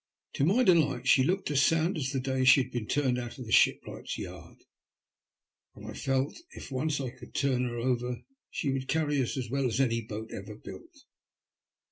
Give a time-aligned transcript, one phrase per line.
[0.33, 3.37] To my delight she looked as sound as the day she had been turned out
[3.37, 4.63] of the shipwright's yard,
[5.75, 9.51] and I felt if once I could turn her over she would carry us as
[9.51, 11.03] well as any boat ever built.